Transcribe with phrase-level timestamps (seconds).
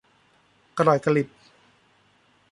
[0.77, 1.27] กะหล่อยกะหลิบ